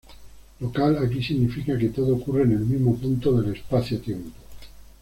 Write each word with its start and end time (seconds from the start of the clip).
Local 0.59 0.97
aquí 0.97 1.21
significa 1.21 1.77
que 1.77 1.89
todo 1.89 2.15
ocurre 2.15 2.41
en 2.41 2.53
el 2.53 2.61
mismo 2.65 2.97
punto 2.97 3.39
del 3.39 3.53
espacio-tiempo. 3.53 4.31